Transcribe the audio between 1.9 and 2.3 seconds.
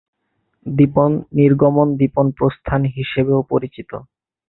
দীপন